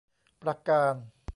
[0.41, 0.95] ประการ